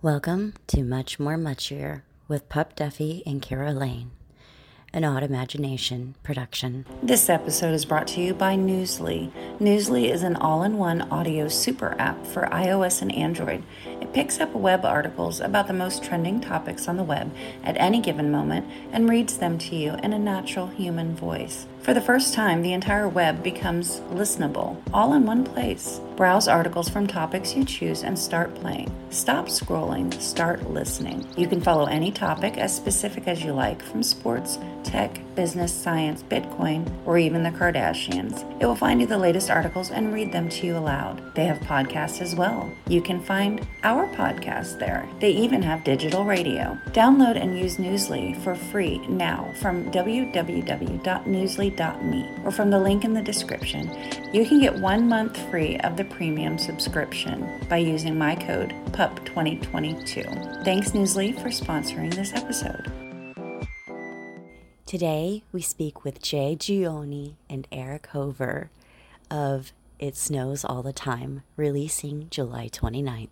[0.00, 4.12] Welcome to Much More Muchier with Pup Duffy and Keira Lane,
[4.92, 6.86] an Odd Imagination production.
[7.02, 9.32] This episode is brought to you by Newsly.
[9.60, 13.64] Newsly is an all in one audio super app for iOS and Android.
[14.00, 17.34] It picks up web articles about the most trending topics on the web
[17.64, 21.66] at any given moment and reads them to you in a natural human voice.
[21.82, 26.00] For the first time, the entire web becomes listenable, all in one place.
[26.16, 28.92] Browse articles from topics you choose and start playing.
[29.10, 31.26] Stop scrolling, start listening.
[31.36, 36.22] You can follow any topic as specific as you like, from sports, tech, business, science,
[36.24, 38.44] Bitcoin, or even the Kardashians.
[38.60, 41.34] It will find you the latest articles and read them to you aloud.
[41.34, 42.70] They have podcasts as well.
[42.88, 45.08] You can find our podcast there.
[45.20, 46.78] They even have digital radio.
[46.88, 53.12] Download and use Newsly for free now from www.newsly.com me or from the link in
[53.12, 53.90] the description,
[54.32, 60.64] you can get one month free of the premium subscription by using my code PUP2022.
[60.64, 62.92] Thanks, Newsly, for sponsoring this episode.
[64.86, 68.70] Today, we speak with Jay Giannone and Erich Hover
[69.30, 73.28] of It Snows All the Time, releasing July 29th.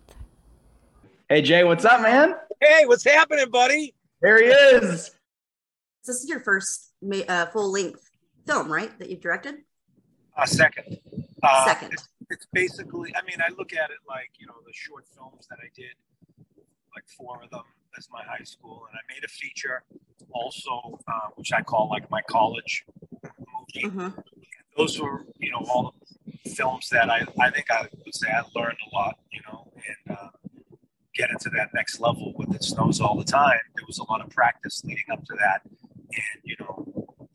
[1.29, 2.35] Hey, Jay, what's up, man?
[2.61, 3.93] Hey, what's happening, buddy?
[4.21, 5.11] There he is.
[6.05, 6.93] This is your first
[7.27, 8.09] uh, full length
[8.45, 8.97] film, right?
[8.99, 9.55] That you've directed?
[10.37, 10.99] Uh, second.
[11.43, 11.93] Uh, second.
[11.93, 15.47] It's, it's, basically, I mean, I look at it like, you know, the short films
[15.49, 15.93] that I did,
[16.95, 17.63] like four of them
[17.97, 18.83] as my high school.
[18.89, 19.83] And I made a feature
[20.31, 22.85] also, uh, which I call like my college
[23.23, 23.87] movie.
[23.87, 24.19] Mm-hmm.
[24.77, 25.95] Those were, you know, all
[26.43, 29.71] the films that I, I think I would say I learned a lot, you know,
[29.75, 30.29] and uh,
[31.15, 33.59] get into that next level with it snows all the time.
[33.75, 35.61] There was a lot of practice leading up to that.
[35.65, 36.85] And, you know,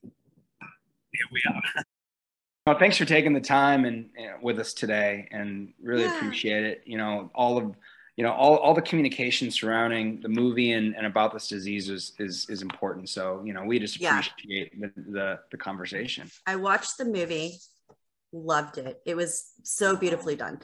[0.03, 1.85] here we are.
[2.65, 6.17] Well, thanks for taking the time and, and with us today, and really yeah.
[6.17, 6.83] appreciate it.
[6.87, 7.75] You know, all of
[8.23, 12.13] you know all, all the communication surrounding the movie and, and about this disease is,
[12.21, 13.09] is is important.
[13.09, 14.87] So you know, we just appreciate yeah.
[14.95, 16.31] the, the the conversation.
[16.47, 17.59] I watched the movie,
[18.33, 19.03] loved it.
[19.05, 20.61] It was so beautifully done.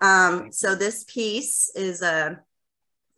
[0.00, 2.38] Um, so this piece is a.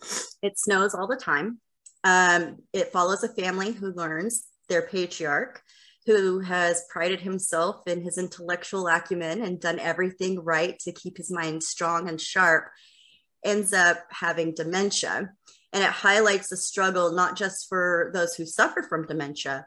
[0.01, 0.07] Uh,
[0.41, 1.61] it snows all the time.
[2.03, 5.63] Um, it follows a family who learns their patriarch
[6.07, 11.31] who has prided himself in his intellectual acumen and done everything right to keep his
[11.31, 12.65] mind strong and sharp,
[13.45, 15.33] ends up having dementia.
[15.73, 19.67] And it highlights the struggle, not just for those who suffer from dementia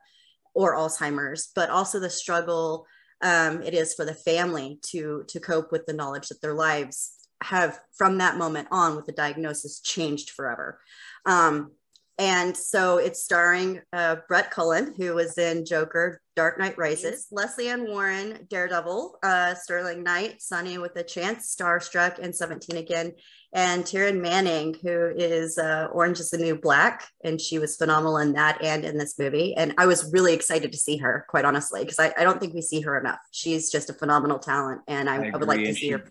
[0.53, 2.85] or Alzheimer's, but also the struggle
[3.21, 7.11] um, it is for the family to, to cope with the knowledge that their lives
[7.41, 10.79] have from that moment on with the diagnosis changed forever.
[11.25, 11.71] Um,
[12.17, 17.67] and so it's starring uh, Brett Cullen, who was in Joker, Dark Knight Rises, Lesley
[17.67, 23.13] Ann Warren, Daredevil, uh, Sterling Knight, Sunny with a Chance, Starstruck, and 17 again,
[23.53, 28.17] and Taryn Manning, who is uh, Orange is the New Black, and she was phenomenal
[28.17, 29.53] in that and in this movie.
[29.55, 32.53] And I was really excited to see her, quite honestly, because I, I, don't think
[32.53, 33.19] we see her enough.
[33.31, 36.03] She's just a phenomenal talent, and I, I, I would like to see her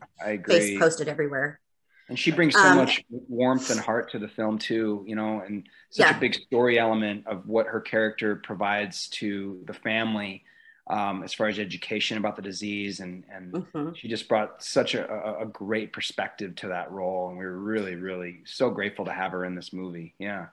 [0.47, 1.61] face posted everywhere
[2.09, 5.41] and she brings so um, much warmth and heart to the film too you know
[5.41, 6.17] and such yeah.
[6.17, 10.45] a big story element of what her character provides to the family
[10.87, 13.01] um, as far as education about the disease.
[13.01, 13.93] And and mm-hmm.
[13.95, 17.29] she just brought such a, a, great perspective to that role.
[17.29, 20.15] And we were really really so grateful to have her in this movie.
[20.19, 20.47] Yeah.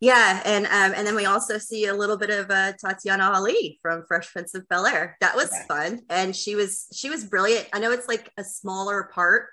[0.00, 0.40] Yeah.
[0.46, 4.04] And um, and then we also see a little bit of uh, Tatiana Ali from
[4.08, 5.64] Fresh Prince of Bel Air that was yeah.
[5.66, 6.00] fun.
[6.08, 7.68] And she was she was brilliant.
[7.74, 9.48] I know it's like a smaller part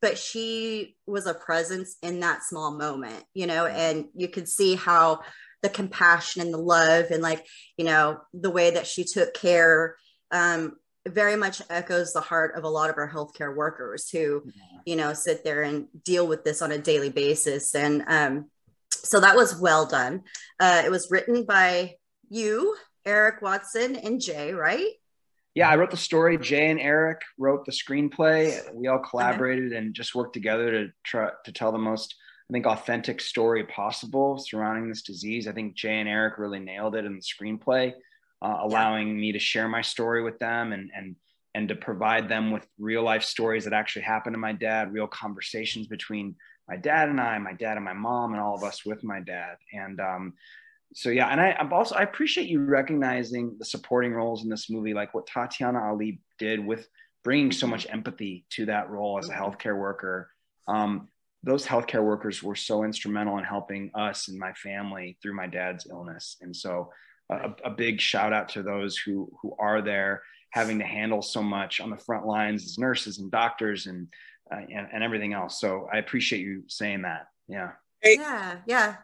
[0.00, 4.74] but she was a presence in that small moment, you know, and you could see
[4.74, 5.20] how
[5.62, 7.46] the compassion and the love and like,
[7.76, 9.96] you know, the way that she took care
[10.30, 14.42] um, very much echoes the heart of a lot of our healthcare workers who,
[14.84, 17.74] you know, sit there and deal with this on a daily basis.
[17.74, 18.50] And um,
[18.90, 20.22] so that was well done.
[20.58, 21.96] Uh, it was written by
[22.28, 24.92] you, Eric Watson, and Jay, right?
[25.54, 26.38] Yeah, I wrote the story.
[26.38, 28.60] Jay and Eric wrote the screenplay.
[28.72, 32.14] We all collaborated and just worked together to try to tell the most,
[32.48, 35.48] I think, authentic story possible surrounding this disease.
[35.48, 37.92] I think Jay and Eric really nailed it in the screenplay,
[38.40, 41.16] uh, allowing me to share my story with them and and
[41.52, 45.08] and to provide them with real life stories that actually happened to my dad, real
[45.08, 46.36] conversations between
[46.68, 49.18] my dad and I, my dad and my mom, and all of us with my
[49.18, 49.56] dad.
[49.72, 50.34] And um,
[50.92, 54.68] so yeah, and I, I'm also I appreciate you recognizing the supporting roles in this
[54.68, 56.88] movie, like what Tatiana Ali did with
[57.22, 59.42] bringing so much empathy to that role as a mm-hmm.
[59.42, 60.30] healthcare worker.
[60.66, 61.08] Um,
[61.42, 65.86] those healthcare workers were so instrumental in helping us and my family through my dad's
[65.90, 66.90] illness, and so
[67.30, 71.42] a, a big shout out to those who who are there having to handle so
[71.42, 74.08] much on the front lines as nurses and doctors and
[74.52, 75.60] uh, and, and everything else.
[75.60, 77.28] So I appreciate you saying that.
[77.46, 77.70] Yeah.
[78.02, 78.96] Yeah, yeah.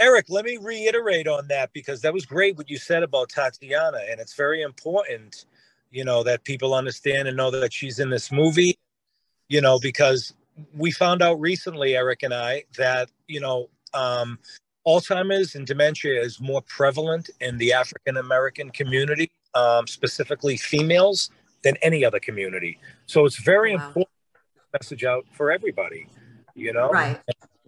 [0.00, 4.00] Eric, let me reiterate on that because that was great what you said about Tatiana,
[4.10, 5.46] and it's very important,
[5.90, 8.76] you know, that people understand and know that she's in this movie,
[9.48, 10.34] you know, because
[10.76, 14.38] we found out recently, Eric and I, that you know, um,
[14.86, 21.30] Alzheimer's and dementia is more prevalent in the African American community, um, specifically females,
[21.62, 22.78] than any other community.
[23.06, 23.86] So it's very wow.
[23.86, 24.10] important
[24.72, 26.08] message out for everybody,
[26.54, 26.90] you know.
[26.90, 27.20] Right.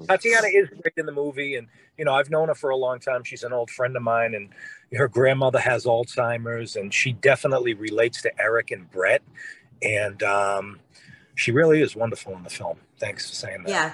[0.07, 2.99] Tatiana is great in the movie, and you know I've known her for a long
[2.99, 3.25] time.
[3.25, 4.51] She's an old friend of mine, and
[4.99, 9.23] her grandmother has Alzheimer's, and she definitely relates to Eric and Brett,
[9.83, 10.81] and um,
[11.35, 12.79] she really is wonderful in the film.
[12.99, 13.71] Thanks for saying that.
[13.71, 13.93] Yeah,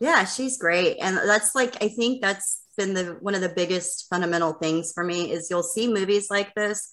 [0.00, 4.06] yeah, she's great, and that's like I think that's been the one of the biggest
[4.08, 6.90] fundamental things for me is you'll see movies like this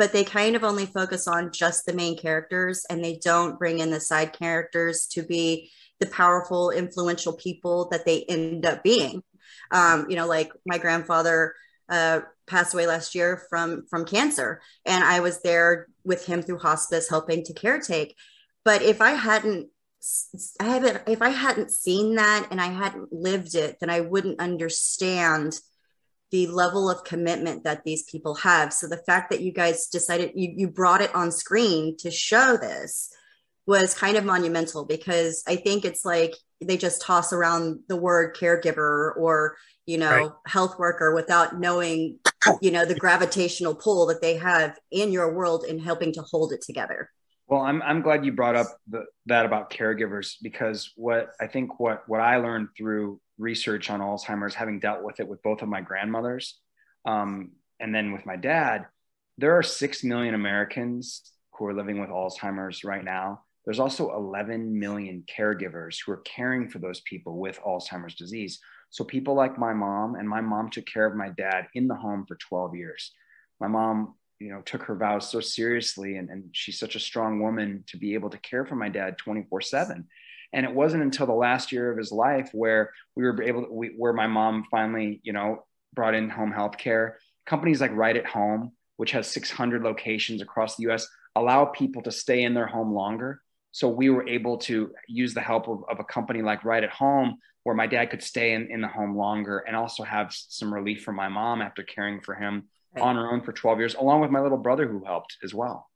[0.00, 3.80] but they kind of only focus on just the main characters and they don't bring
[3.80, 9.22] in the side characters to be the powerful influential people that they end up being
[9.70, 11.54] um, you know like my grandfather
[11.88, 16.58] uh, passed away last year from from cancer and i was there with him through
[16.58, 18.14] hospice helping to caretake
[18.64, 19.68] but if i hadn't
[20.58, 24.40] i haven't if i hadn't seen that and i hadn't lived it then i wouldn't
[24.40, 25.60] understand
[26.30, 28.72] the level of commitment that these people have.
[28.72, 32.56] So the fact that you guys decided you, you brought it on screen to show
[32.56, 33.10] this
[33.70, 38.36] was kind of monumental because I think it's like they just toss around the word
[38.36, 39.54] caregiver or
[39.86, 40.30] you know right.
[40.44, 42.18] health worker without knowing
[42.60, 46.52] you know the gravitational pull that they have in your world in helping to hold
[46.52, 47.08] it together.
[47.46, 51.78] Well, I'm I'm glad you brought up the, that about caregivers because what I think
[51.78, 55.68] what what I learned through research on Alzheimer's, having dealt with it with both of
[55.68, 56.58] my grandmothers,
[57.06, 58.86] um, and then with my dad,
[59.38, 61.22] there are six million Americans
[61.54, 63.42] who are living with Alzheimer's right now.
[63.64, 68.58] There's also 11 million caregivers who are caring for those people with Alzheimer's disease.
[68.88, 71.94] So people like my mom and my mom took care of my dad in the
[71.94, 73.12] home for 12 years.
[73.60, 77.40] My mom you know took her vows so seriously and, and she's such a strong
[77.40, 80.08] woman to be able to care for my dad 24 7
[80.52, 83.72] and it wasn't until the last year of his life where we were able to,
[83.72, 88.16] we, where my mom finally you know brought in home health care companies like right
[88.16, 91.06] at home which has 600 locations across the us
[91.36, 93.40] allow people to stay in their home longer
[93.72, 96.90] so we were able to use the help of, of a company like right at
[96.90, 100.72] home where my dad could stay in, in the home longer and also have some
[100.72, 102.64] relief for my mom after caring for him
[102.94, 103.02] right.
[103.02, 105.88] on her own for 12 years, along with my little brother who helped as well.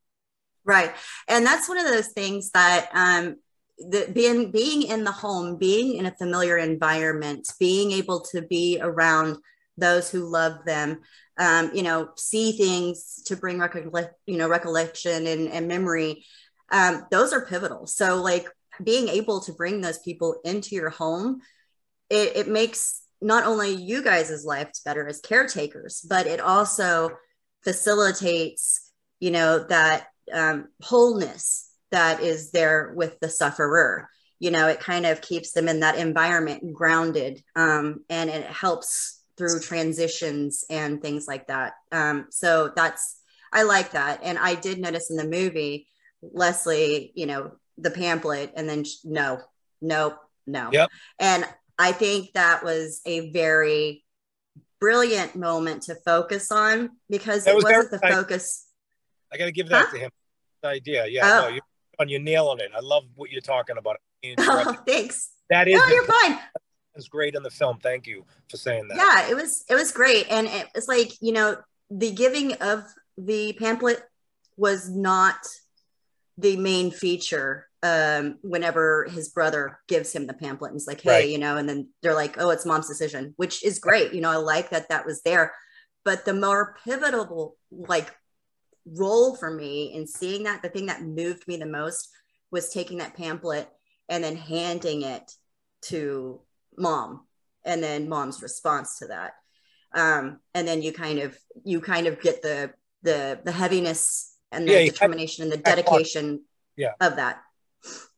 [0.65, 0.93] Right.
[1.29, 3.37] And that's one of those things that um,
[3.79, 8.79] the, being being in the home, being in a familiar environment, being able to be
[8.81, 9.37] around
[9.77, 11.01] those who love them,
[11.39, 16.25] um, you know, see things to bring recollect, you know, recollection and, and memory.
[16.75, 17.87] Um, those are pivotal.
[17.87, 18.49] So, like
[18.83, 21.41] being able to bring those people into your home,
[22.11, 27.11] it, it makes not only you guys' lives better as caretakers, but it also
[27.63, 28.91] facilitates,
[29.21, 34.09] you know, that um, wholeness that is there with the sufferer.
[34.41, 39.23] You know, it kind of keeps them in that environment grounded um, and it helps
[39.39, 41.75] through transitions and things like that.
[41.93, 43.21] Um, so that's,
[43.53, 44.21] I like that.
[44.25, 45.87] And I did notice in the movie,
[46.33, 49.41] Lesley, you know, the pamphlet, and then no,
[49.81, 50.17] no,
[50.47, 50.71] no.
[50.73, 50.91] Yep.
[51.19, 51.45] And
[51.79, 54.05] I think that was a very
[54.81, 58.67] brilliant moment to focus on because it was not the focus.
[59.33, 59.93] I got to give that huh?
[59.93, 60.11] to him.
[60.63, 61.43] The idea, yeah, oh.
[61.43, 61.63] no, you're
[61.99, 62.71] on you're nailing it.
[62.75, 63.97] I love what you're talking about.
[64.39, 65.33] Oh, thanks.
[65.51, 65.75] That is.
[65.75, 66.39] No, you're fine.
[66.95, 67.79] It's great in the film.
[67.83, 68.97] Thank you for saying that.
[68.97, 69.67] Yeah, it was.
[69.69, 71.59] It was great, and it was like you know
[71.91, 72.85] the giving of
[73.19, 74.03] the pamphlet
[74.57, 75.37] was not
[76.39, 81.11] the main feature um, whenever his brother gives him the pamphlet and he's like, hey,
[81.11, 81.29] right.
[81.29, 84.15] you know, and then they're like, oh, it's mom's decision, which is great.
[84.15, 85.53] You know, I like that that was there.
[86.05, 88.15] But the more pivotal, like,
[88.87, 92.11] role for me in seeing that, the thing that moved me the most
[92.51, 93.69] was taking that pamphlet
[94.09, 95.31] and then handing it
[95.83, 96.41] to
[96.77, 97.27] mom
[97.65, 99.33] and then mom's response to that.
[99.95, 102.73] Um, and then you kind of, you kind of get the,
[103.03, 106.43] the, the heaviness and the yeah, determination and the dedication
[106.77, 106.93] yeah.
[107.01, 107.43] of that.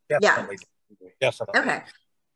[0.09, 0.59] Definitely.
[1.01, 1.09] Yeah.
[1.21, 1.61] Definitely.
[1.61, 1.77] Okay.
[1.77, 1.83] I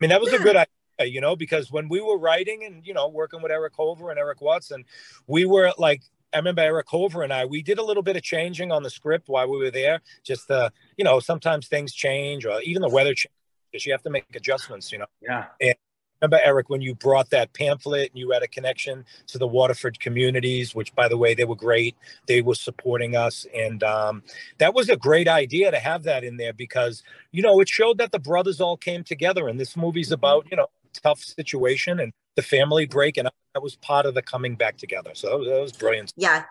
[0.01, 0.41] mean, that was yeah.
[0.41, 3.53] a good idea, you know, because when we were writing and, you know, working with
[3.53, 4.85] Erich Hover and Eric Watson,
[5.27, 6.03] we were like,
[6.33, 8.91] I remember Erich Hover and I, we did a little bit of changing on the
[8.91, 10.01] script while we were there.
[10.25, 13.87] Just, uh, you know, sometimes things change or even the weather changes.
[13.87, 15.07] You have to make adjustments, you know.
[15.21, 15.47] Yeah.
[15.61, 15.75] And
[16.21, 19.99] remember eric when you brought that pamphlet and you had a connection to the waterford
[20.01, 21.97] communities which by the way they were great
[22.27, 24.23] they were supporting us and um,
[24.59, 27.99] that was a great idea to have that in there because you know it showed
[27.99, 30.15] that the brothers all came together and this movie's mm-hmm.
[30.15, 34.23] about you know tough situation and the family break, and that was part of the
[34.23, 35.11] coming back together.
[35.15, 36.13] So that was, that was brilliant.
[36.17, 36.45] Yeah,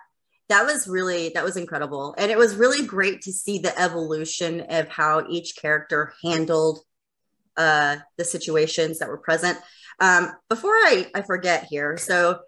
[0.50, 4.62] that was really that was incredible, and it was really great to see the evolution
[4.70, 6.80] of how each character handled
[7.60, 9.60] uh, the situations that were present.
[10.00, 12.40] Um, before I, I forget here, so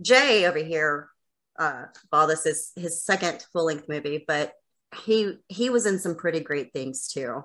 [0.00, 1.08] Jay over here,
[1.58, 4.52] uh, well, this is his second full length movie, but
[5.04, 7.44] he he was in some pretty great things too.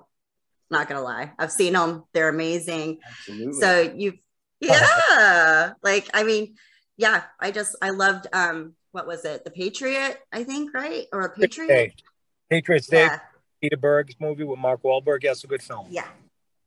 [0.69, 2.99] Not gonna lie, I've seen them; they're amazing.
[3.07, 3.59] Absolutely.
[3.59, 4.19] So you've
[4.59, 6.55] yeah, like I mean,
[6.95, 10.19] yeah, I just I loved um what was it, The Patriot?
[10.31, 12.01] I think right or a Patriot.
[12.49, 13.05] Patriots Day.
[13.05, 13.19] Yeah.
[13.61, 15.23] Peter Berg's movie with Mark Wahlberg.
[15.23, 15.87] Yeah, it's a good film.
[15.89, 16.07] Yeah,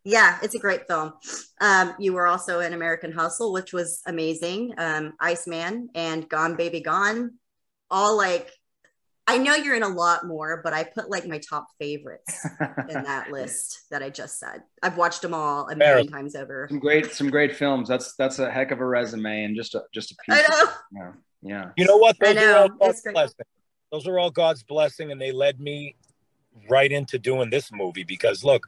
[0.04, 1.12] yeah, it's a great film.
[1.61, 4.75] Um, you were also in American Hustle, which was amazing.
[4.78, 7.32] Um, Iceman and Gone Baby Gone,
[7.90, 8.50] all like
[9.26, 12.44] I know you're in a lot more, but I put like my top favorites
[12.88, 14.62] in that list that I just said.
[14.82, 16.66] I've watched them all a million times over.
[16.68, 17.88] Some great, some great films.
[17.88, 20.38] That's that's a heck of a resume and just a just a piece.
[20.38, 20.62] I know.
[20.64, 21.71] Of, yeah, yeah.
[21.76, 22.16] You know what?
[22.18, 22.52] Those know.
[22.52, 23.47] Are all God's blessing.
[23.92, 25.94] Those are all God's blessing, and they led me
[26.68, 28.66] right into doing this movie because look,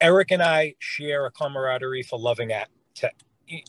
[0.00, 2.70] Eric and I share a camaraderie for loving act.
[2.96, 3.10] To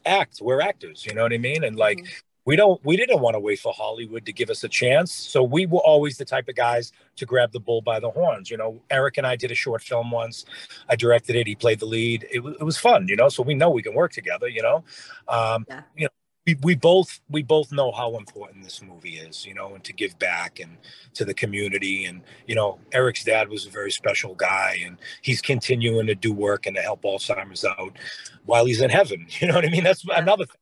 [0.05, 0.39] act.
[0.41, 1.63] We're actors, you know what I mean?
[1.63, 2.10] And like, mm-hmm.
[2.46, 5.12] we don't, we didn't want to wait for Hollywood to give us a chance.
[5.12, 8.50] So we were always the type of guys to grab the bull by the horns.
[8.50, 10.46] You know, Eric and I did a short film once.
[10.89, 11.46] I directed it.
[11.46, 12.24] He played the lead.
[12.31, 13.29] It, it was fun, you know.
[13.29, 14.48] So we know we can work together.
[14.48, 14.84] You know,
[15.27, 15.81] um, yeah.
[15.96, 16.10] you know,
[16.48, 19.92] we, we both we both know how important this movie is, you know, and to
[19.92, 20.77] give back and
[21.13, 22.06] to the community.
[22.06, 26.34] And you know, Eric's dad was a very special guy, and he's continuing to do
[26.34, 27.98] work and to help Alzheimer's out
[28.46, 29.27] while he's in heaven.
[29.39, 29.84] You know what I mean?
[29.84, 30.56] That's another thing.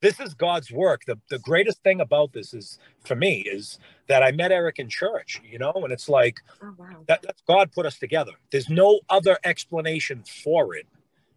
[0.00, 1.04] This is God's work.
[1.06, 4.88] The the greatest thing about this is for me is that I met Eric in
[4.88, 7.04] church, you know, and it's like oh, wow.
[7.08, 8.32] that, that's God put us together.
[8.50, 10.86] There's no other explanation for it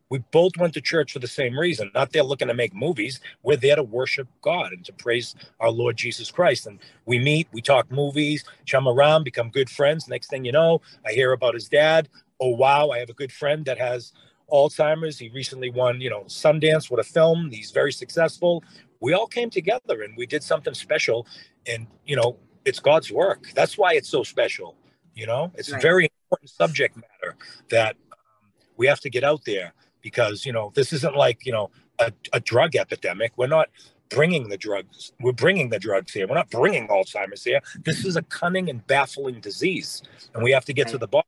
[0.10, 1.90] we both went to church for the same reason.
[1.94, 3.20] Not there looking to make movies.
[3.44, 6.68] We're there to worship God and to praise our Lord Jesus Christ.
[6.68, 10.08] And we meet, we talk movies, chum around, become good friends.
[10.08, 12.10] Next thing you know, I hear about his dad.
[12.40, 14.14] Oh wow, I have a good friend that has
[14.52, 15.18] Alzheimer's.
[15.18, 17.50] He recently won, you know, Sundance with a film.
[17.52, 18.64] He's very successful.
[19.00, 21.26] We all came together and we did something special.
[21.66, 23.52] And you know, it's God's work.
[23.56, 24.76] That's why it's so special.
[25.16, 25.80] You know, it's right.
[25.80, 27.38] a very important subject matter
[27.70, 29.74] that um, we have to get out there
[30.06, 33.32] because you know this isn't like you know a, a drug epidemic.
[33.38, 33.70] We're not
[34.10, 35.12] bringing the drugs.
[35.20, 36.28] We're bringing the drugs here.
[36.28, 37.60] We're not bringing Alzheimer's here.
[37.84, 40.04] This is a cunning and baffling disease,
[40.36, 41.28] and we have to get to the bottom.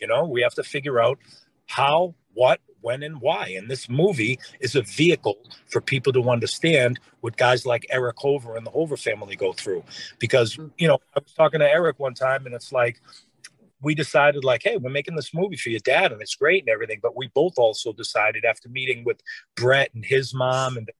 [0.00, 1.18] You know, we have to figure out
[1.66, 3.48] how, what, when, and why.
[3.58, 8.56] And this movie is a vehicle for people to understand what guys like Erich Hover
[8.56, 9.82] and the Hover family go through.
[10.20, 10.70] Because, mm.
[10.78, 13.00] you know, I was talking to Eric one time, and it's like,
[13.82, 16.68] we decided like hey we're making this movie for your dad and it's great and
[16.68, 19.20] everything but we both also decided after meeting with
[19.56, 20.90] brett and his mom and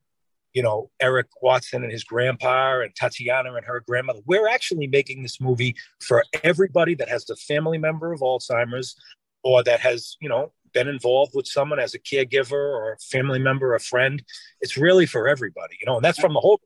[0.52, 5.22] you know eric watson and his grandpa and tatiana and her grandmother we're actually making
[5.22, 8.96] this movie for everybody that has a family member of alzheimer's
[9.42, 13.38] or that has you know been involved with someone as a caregiver or a family
[13.38, 14.22] member or a friend.
[14.60, 16.60] It's really for everybody you know and that's from the whole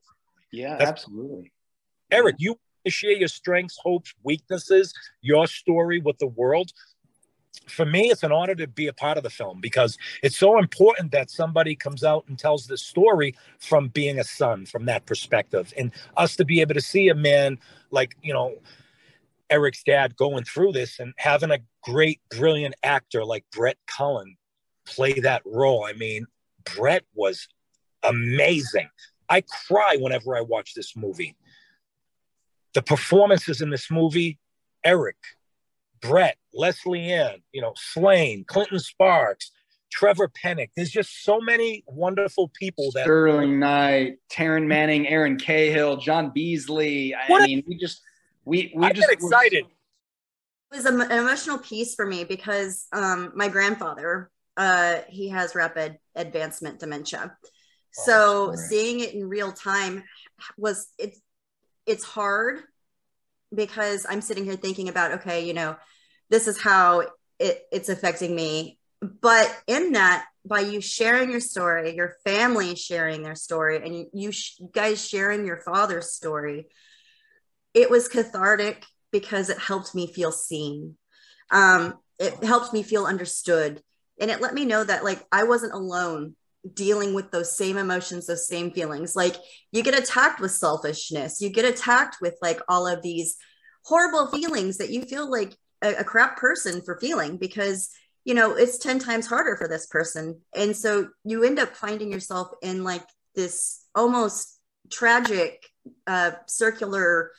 [0.51, 1.53] yeah that's, absolutely.
[2.11, 2.57] Eric you
[2.89, 6.73] share your strengths, hopes, weaknesses, your story with the world.
[7.67, 10.59] For me, it's an honor to be a part of the film because it's so
[10.59, 15.07] important that somebody comes out and tells the story from being a son, from that
[15.07, 17.59] perspective, and us to be able to see a man
[17.91, 18.55] like, you know,
[19.51, 24.37] Eric's dad going through this and having a great, brilliant actor like Brett Cullen
[24.87, 25.85] play that role.
[25.85, 26.27] I mean,
[26.77, 27.49] Brett was
[28.03, 28.89] amazing.
[29.29, 31.37] I cry whenever I watch this movie
[32.75, 34.39] the performances in this movie,
[34.85, 35.17] Eric,
[36.01, 39.51] Brett, Lesley Ann, you know, Slaine, Clinton Sparks,
[39.91, 40.71] Trevor Pennick.
[40.77, 47.15] There's just so many wonderful people that Sterling Knight, Taryn Manning, Aaron Cahill, John Beasley.
[47.15, 48.01] I what mean, a, we just
[48.45, 49.65] we we I just get excited.
[50.73, 55.99] It was an emotional piece for me because um, my grandfather, uh, he has rapid
[56.15, 57.37] advancement dementia.
[57.37, 60.05] Oh, so seeing it in real time
[60.57, 61.21] was it's
[61.91, 62.61] it's hard
[63.53, 65.77] because I'm sitting here thinking about, okay, you know,
[66.31, 67.03] this is how
[67.41, 68.79] it, it's affecting me.
[69.03, 74.31] But in that, by you sharing your story, your family sharing their story, and you,
[74.31, 76.69] sh- you guys sharing your father's story,
[77.75, 80.97] it was cathartic because it helped me feel seen.
[81.51, 83.83] Um, it helped me feel understood.
[84.21, 86.37] And it let me know that, like, I wasn't alone
[86.75, 89.17] dealing with those same emotions, those same feelings.
[89.17, 89.37] Like
[89.73, 93.37] you get attacked with selfishness, you get attacked with like all of these
[93.85, 97.91] horrible feelings that you feel like a, a crap person for feeling because
[98.25, 102.13] you know it's 10 times harder for this person and so you end up finding
[102.13, 104.59] yourself in like this almost
[104.91, 105.65] tragic
[106.07, 107.31] uh, circular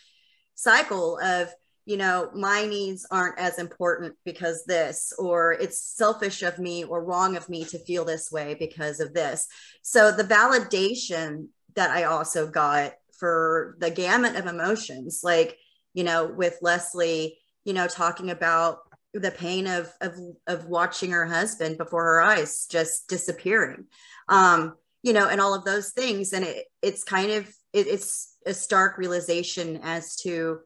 [0.56, 1.50] cycle of
[1.92, 7.04] you know my needs aren't as important because this or it's selfish of me or
[7.04, 9.48] wrong of me to feel this way because of this.
[9.82, 15.58] So the validation that i also got for the gamut of emotions like
[15.94, 18.80] you know with lesley you know talking about
[19.14, 20.14] the pain of of
[20.48, 23.86] of watching her husband before her eyes just disappearing
[24.28, 26.34] um you know and all of those things.
[26.34, 30.60] And it it's kind of it, it's a stark realization as to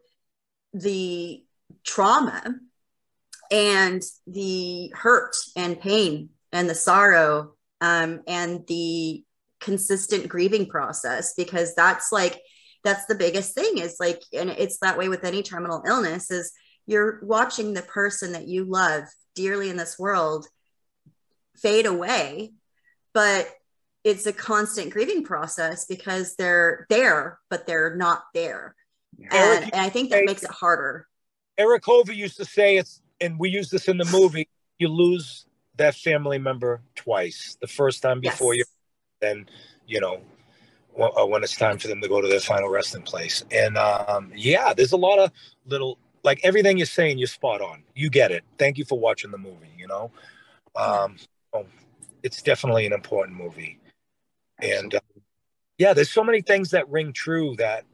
[0.76, 1.44] the
[1.86, 2.44] trauma
[3.52, 9.24] and the hurt and pain and the sorrow um, and the
[9.60, 12.42] consistent grieving process because that's like
[12.84, 16.52] that's the biggest thing is like and it's that way with any terminal illness is
[16.86, 19.04] you're watching the person that you love
[19.34, 20.46] dearly in this world
[21.56, 22.52] fade away
[23.14, 23.50] but
[24.04, 28.76] it's a constant grieving process because they're there but they're not there
[29.32, 31.08] and, and i think that makes it harder
[31.58, 34.48] eric hoover used to say it's and we use this in the movie
[34.80, 35.46] you lose
[35.78, 38.66] that family member twice the first time before yes.
[38.68, 39.46] you then
[39.88, 40.22] you know
[40.98, 44.32] uh, when it's time for them to go to their final resting place and um,
[44.36, 45.30] yeah there's a lot of
[45.66, 47.84] little like everything you're saying, you're spot on.
[47.94, 48.44] You get it.
[48.58, 49.72] Thank you for watching the movie.
[49.78, 50.12] You know,
[50.76, 51.16] um,
[51.54, 51.68] oh,
[52.24, 53.80] it's definitely an important movie,
[54.60, 55.00] and uh,
[55.78, 57.86] yeah, there's so many things that ring true that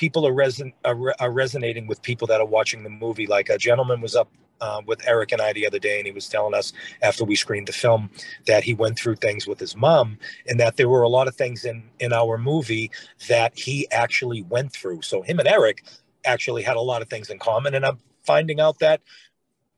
[0.00, 3.26] people are, reson- are, are, resonating with people that are watching the movie.
[3.26, 4.30] Like a gentleman was up
[4.62, 7.36] uh, with Eric and I the other day, and he was telling us after we
[7.36, 8.08] screened the film
[8.46, 10.16] that he went through things with his mom,
[10.48, 12.90] and that there were a lot of things in in our movie
[13.28, 15.02] that he actually went through.
[15.02, 15.84] So him and Eric
[16.24, 17.74] actually had a lot of things in common.
[17.74, 19.02] And I'm finding out that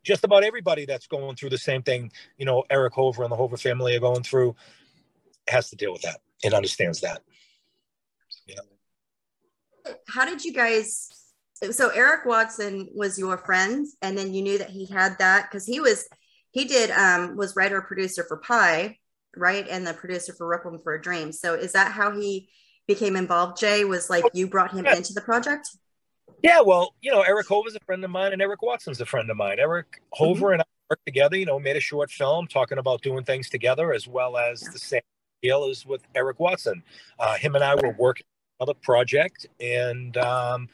[0.05, 3.37] just about everybody that's going through the same thing, you know, Eric Hoover and the
[3.37, 4.55] Hoover family are going through
[5.49, 7.23] has to deal with that and understands that.
[10.09, 11.09] How did you guys
[11.71, 15.65] so Eric Watson was your friend and then you knew that he had that because
[15.65, 16.09] he was
[16.51, 18.99] he did um was writer producer for Pi,
[19.37, 19.67] right?
[19.69, 21.33] And the producer for Requiem for a Dream.
[21.33, 22.49] So is that how he
[22.87, 23.85] became involved, Jay?
[23.85, 24.97] Was like you brought him yeah.
[24.97, 25.69] into the project?
[26.43, 29.31] Yeah, well, you know, Eric Hoover's a friend of mine, and Eric Watson's a friend
[29.31, 29.59] of mine.
[29.61, 30.53] Eric Hoover mm-hmm.
[30.55, 31.37] and I worked together.
[31.37, 34.69] You know, made a short film talking about doing things together, as well as yeah.
[34.73, 35.03] the same
[35.43, 36.83] deal as with Eric Watson.
[37.19, 38.27] Uh, him and I were working
[38.63, 40.69] on a project, and um,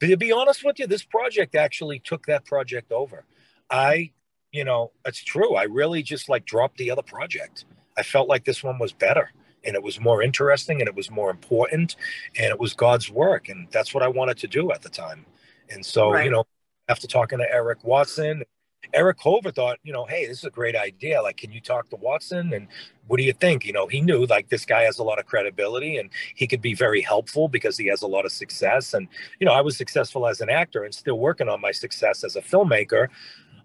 [0.00, 3.24] to be honest with you, this project actually took that project over.
[3.70, 4.10] I,
[4.52, 5.54] you know, it's true.
[5.54, 7.64] I really just like dropped the other project.
[7.96, 9.32] I felt like this one was better
[9.64, 11.96] and it was more interesting and it was more important
[12.38, 13.48] and it was God's work.
[13.48, 15.26] And that's what I wanted to do at the time.
[15.70, 16.24] And so, right.
[16.24, 16.44] you know,
[16.88, 18.44] after talking to Eric Watson,
[18.92, 21.22] Eric Hoover thought, you know, hey, this is a great idea.
[21.22, 22.52] Like, can you talk to Watson?
[22.52, 22.68] And
[23.06, 23.64] what do you think?
[23.64, 26.60] You know, he knew like this guy has a lot of credibility and he could
[26.60, 28.94] be very helpful because he has a lot of success.
[28.94, 29.08] And,
[29.40, 32.36] you know, I was successful as an actor and still working on my success as
[32.36, 33.08] a filmmaker.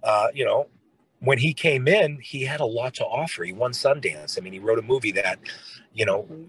[0.04, 0.68] Uh, you know,
[1.20, 3.44] when he came in, he had a lot to offer.
[3.44, 4.38] He won Sundance.
[4.38, 5.40] I mean, he wrote a movie that,
[5.94, 6.46] you know, mm-hmm.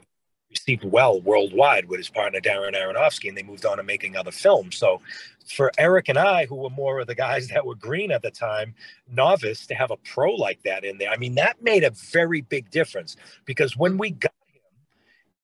[0.53, 4.31] Received well worldwide with his partner Darren Aronofsky, and they moved on to making other
[4.31, 4.77] films.
[4.77, 5.01] So,
[5.47, 8.31] for Eric and I, who were more of the guys that were green at the
[8.31, 8.75] time,
[9.11, 12.43] novice, to have a pro like that in there, I mean, that made a very
[12.43, 14.63] big difference because when we got him,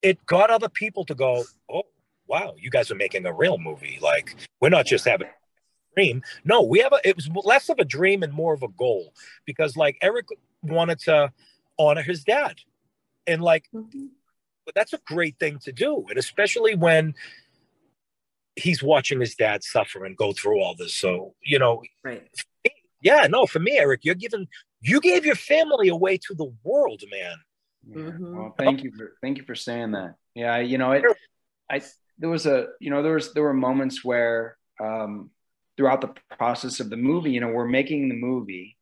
[0.02, 1.82] it got other people to go, "Oh,
[2.28, 3.98] wow, you guys are making a real movie.
[4.00, 6.22] Like, we're not just having a dream.
[6.44, 9.12] No, we have a, it was less of a dream and more of a goal
[9.44, 10.26] because like Eric
[10.62, 11.32] wanted to
[11.78, 12.56] honor his dad.
[13.26, 14.06] And like, mm-hmm.
[14.74, 16.04] That's a great thing to do.
[16.08, 17.14] And especially when
[18.56, 20.94] he's watching his dad suffer and go through all this.
[20.94, 22.28] So, you know, right.
[23.00, 24.48] Yeah, no, for me, Eric, you're giving,
[24.80, 27.36] you gave your family away to the world, man.
[27.86, 27.96] Yeah.
[27.96, 28.36] Mm-hmm.
[28.36, 30.14] Well, thank you for, thank you for saying that.
[30.34, 30.58] Yeah.
[30.58, 31.04] You know, it,
[31.70, 31.80] I,
[32.18, 35.30] there was a, you know, there was, there were moments where, um,
[35.78, 38.76] throughout the process of the movie you know we're making the movie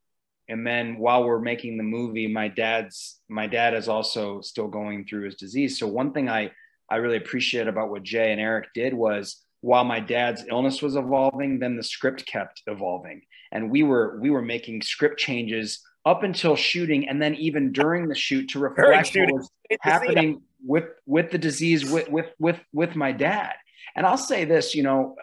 [0.49, 5.05] and then while we're making the movie my dad's my dad is also still going
[5.05, 5.79] through his disease.
[5.79, 6.51] So one thing i
[6.91, 10.97] i really appreciate about what jay and eric did was while my dad's illness was
[10.97, 13.23] evolving then the script kept evolving.
[13.53, 18.09] And we were we were making script changes up until shooting and then even during
[18.09, 22.95] the shoot to reflect what was happening with with the disease with with with with
[22.97, 23.55] my dad.
[23.95, 25.17] And i'll say this you know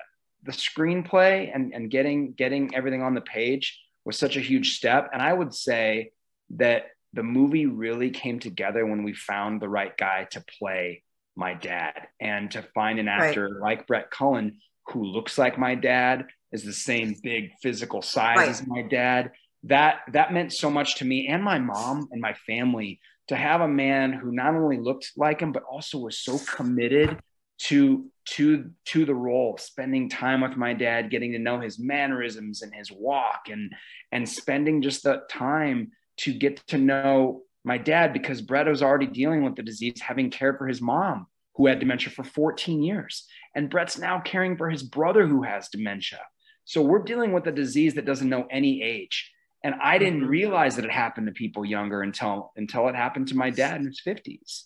[0.43, 5.09] the screenplay and, and getting getting everything on the page was such a huge step.
[5.13, 6.11] And I would say
[6.51, 11.03] that the movie really came together when we found the right guy to play
[11.35, 13.77] my dad and to find an actor right.
[13.77, 18.49] like Brett Cullen who looks like my dad, is the same big physical size right.
[18.49, 19.31] as my dad,
[19.63, 23.61] that that meant so much to me and my mom and my family to have
[23.61, 27.17] a man who not only looked like him but also was so committed
[27.59, 32.61] to to to the role spending time with my dad getting to know his mannerisms
[32.61, 33.73] and his walk and
[34.11, 39.07] and spending just the time to get to know my dad because Brett was already
[39.07, 43.25] dealing with the disease having cared for his mom who had dementia for 14 years
[43.55, 46.21] and Brett's now caring for his brother who has dementia
[46.65, 49.31] so we're dealing with a disease that doesn't know any age
[49.63, 50.29] and I didn't mm-hmm.
[50.29, 53.87] realize that it happened to people younger until until it happened to my dad in
[53.87, 54.63] his 50s.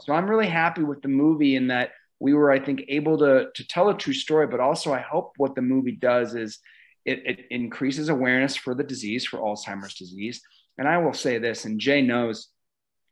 [0.00, 1.90] So I'm really happy with the movie in that
[2.22, 5.32] we were, I think, able to to tell a true story, but also I hope
[5.36, 6.58] what the movie does is
[7.04, 10.40] it, it increases awareness for the disease, for Alzheimer's disease.
[10.78, 12.48] And I will say this, and Jay knows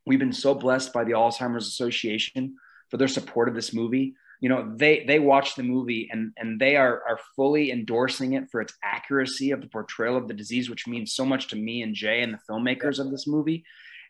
[0.07, 2.57] we've been so blessed by the Alzheimer's Association
[2.89, 6.59] for their support of this movie you know they they watch the movie and and
[6.59, 10.69] they are are fully endorsing it for its accuracy of the portrayal of the disease
[10.69, 13.65] which means so much to me and jay and the filmmakers of this movie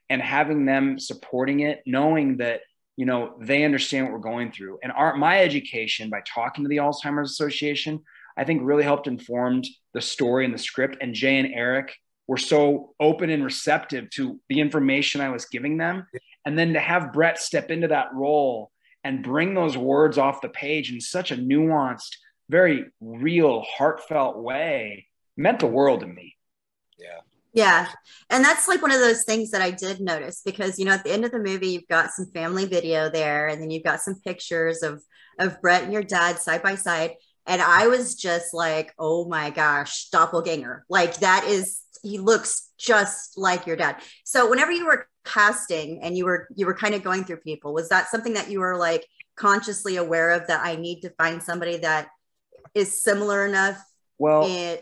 [0.09, 2.61] and having them supporting it knowing that
[3.01, 6.69] you know they understand what we're going through and our my education by talking to
[6.69, 8.01] the alzheimer's association
[8.37, 12.37] i think really helped informed the story and the script and jay and eric were
[12.37, 16.07] so open and receptive to the information i was giving them
[16.45, 18.71] and then to have brett step into that role
[19.05, 22.17] and bring those words off the page in such a nuanced,
[22.49, 26.37] very real, heartfelt way meant the world to me.
[26.99, 27.21] Yeah.
[27.53, 27.89] Yeah.
[28.29, 31.05] And that's like one of those things that I did notice because, you know, at
[31.05, 34.01] the end of the movie, you've got some family video there, and then you've got
[34.01, 35.03] some pictures of,
[35.39, 37.13] of Brett and your dad side by side.
[37.47, 40.85] And I was just like, oh my gosh, doppelganger.
[40.89, 43.97] Like that is, he looks just like your dad.
[44.25, 47.75] So whenever you were casting and you were you were kind of going through people
[47.75, 51.43] was that something that you were like consciously aware of that i need to find
[51.43, 52.09] somebody that
[52.75, 53.79] is similar enough
[54.19, 54.79] well in,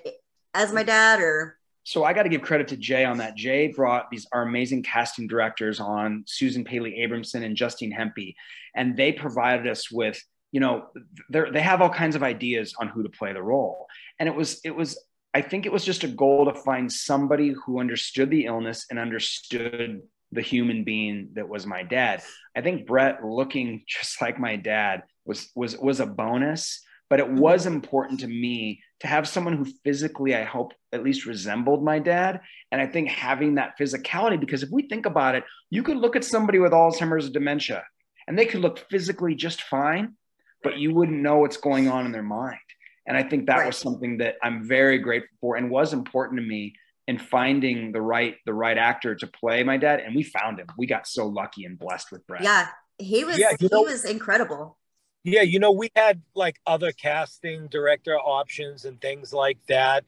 [0.54, 1.58] as my dad or
[1.88, 3.35] so I got to give credit to Jay on that.
[3.35, 8.35] Jay brought these our amazing casting directors on Susan Paley Abramson and Justine Hempy,
[8.77, 10.22] and they provided us with,
[10.53, 10.88] you know,
[11.31, 13.87] they have all kinds of ideas on who to play the role.
[14.18, 17.55] And it was, it was, I think it was just a goal to find somebody
[17.64, 22.22] who understood the illness and understood the human being that was my dad.
[22.55, 27.31] I think Brett looking just like my dad was was was a bonus, but it
[27.31, 27.75] was mm-hmm.
[27.75, 32.40] important to me to have someone who physically I hope at least resembled my dad.
[32.73, 36.16] And I think having that physicality, because if we think about it, you could look
[36.16, 37.85] at somebody with Alzheimer's or dementia
[38.27, 40.14] and they could look physically just fine,
[40.62, 42.59] but you wouldn't know what's going on in their mind.
[43.07, 43.66] And I think that right.
[43.66, 46.75] was something that I'm very grateful for and was important to me
[47.07, 50.66] in finding the right the right actor to play my dad and we found him
[50.77, 52.68] we got so lucky and blessed with brett yeah
[52.99, 54.79] he was yeah, he know, was incredible
[55.24, 60.04] yeah you know we had like other casting director options and things like that.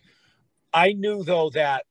[0.73, 1.85] I knew though that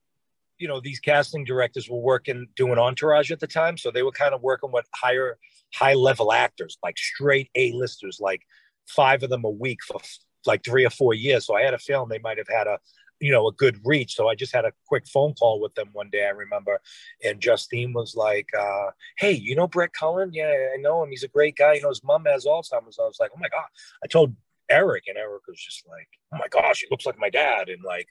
[0.58, 4.12] you know these casting directors were working doing entourage at the time so they were
[4.12, 5.38] kind of working with higher
[5.74, 8.42] high level actors like straight a listers like
[8.86, 10.00] five of them a week for
[10.46, 11.46] like three or four years.
[11.46, 12.78] So i had a feeling they might have had a
[13.20, 14.14] you know a good reach.
[14.14, 16.80] So i just had a quick phone call with them one day i remember
[17.24, 20.32] and justine was like uh, hey you know brett cullen?
[20.32, 21.10] Yeah i know him.
[21.10, 21.74] He's a great guy.
[21.74, 22.98] You know his mom has alzheimer's.
[22.98, 23.66] I was like oh my god.
[24.02, 24.34] I told
[24.68, 27.68] eric and eric was just like oh my gosh he looks like my dad.
[27.68, 28.08] And like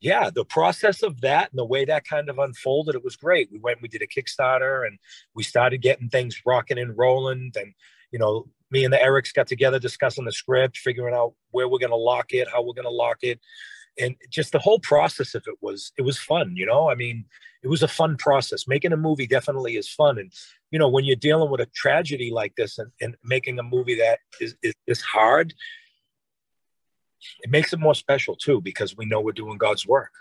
[0.00, 3.50] yeah the process of that and the way that kind of unfolded it was great.
[3.52, 4.98] We went we did a kickstarter and
[5.34, 7.52] we started getting things rocking and rolling.
[7.56, 7.74] And
[8.10, 11.78] you know me and the erics got together discussing the script figuring out where we're
[11.78, 13.40] going to lock it how we're going to lock it
[13.98, 16.90] and just the whole process of it was it was fun you know?
[16.90, 17.24] I mean
[17.62, 18.68] it was a fun process.
[18.68, 20.32] Making a movie definitely is fun and
[20.70, 23.96] you know when you're dealing with a tragedy like this and, and making a movie
[23.96, 25.54] that is, is, is hard
[27.40, 30.12] it makes it more special too because we know we're doing god's work.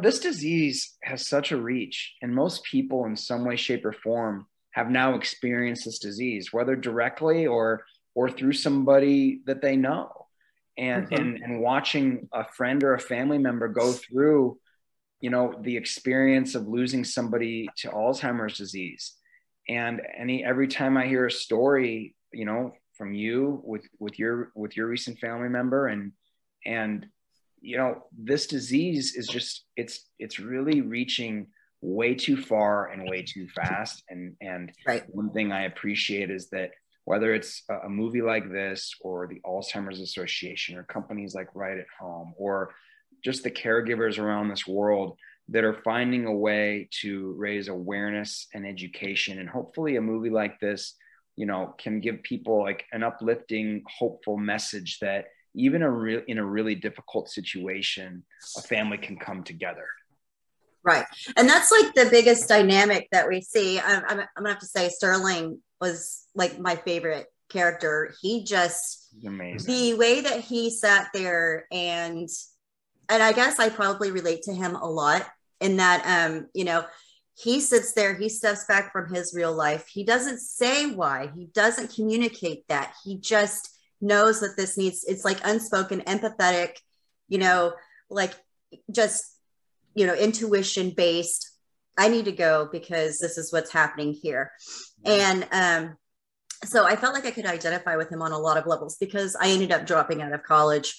[0.00, 4.46] This disease has such a reach and most people in some way shape or form
[4.72, 7.84] have now experienced this disease whether directly or
[8.14, 10.17] or through somebody that they know
[10.78, 11.14] and mm-hmm.
[11.14, 14.58] and and watching a friend or a family member go through
[15.20, 19.14] you know the experience of losing somebody to alzheimer's disease
[19.68, 24.52] and any every time i hear a story you know from you with with your
[24.54, 26.12] with your recent family member and
[26.64, 27.06] and
[27.60, 31.48] you know this disease is just it's it's really reaching
[31.80, 35.04] way too far and way too fast and and right.
[35.08, 36.70] one thing i appreciate is that
[37.08, 41.86] whether it's a movie like this or the Alzheimer's Association or companies like Right at
[41.98, 42.74] Home or
[43.24, 45.16] just the caregivers around this world
[45.48, 49.38] that are finding a way to raise awareness and education.
[49.38, 50.96] And hopefully, a movie like this,
[51.34, 56.36] you know, can give people like an uplifting, hopeful message that even a real in
[56.36, 58.22] a really difficult situation,
[58.58, 59.86] a family can come together.
[60.84, 61.06] Right.
[61.38, 63.80] And that's like the biggest dynamic that we see.
[63.80, 68.14] I'm, I'm, I'm gonna have to say Sterling was like my favorite character.
[68.20, 69.72] He just amazing.
[69.72, 72.28] The way that he sat there and
[73.08, 75.26] and I guess I probably relate to him a lot
[75.60, 76.84] in that um, you know,
[77.34, 79.86] he sits there, he steps back from his real life.
[79.88, 82.94] He doesn't say why, he doesn't communicate that.
[83.04, 86.76] He just knows that this needs it's like unspoken, empathetic,
[87.28, 87.72] you know,
[88.10, 88.34] like
[88.90, 89.24] just
[89.94, 91.50] you know, intuition based.
[91.98, 94.52] I need to go because this is what's happening here.
[95.04, 95.96] And um
[96.64, 99.36] so I felt like I could identify with him on a lot of levels because
[99.36, 100.96] I ended up dropping out of college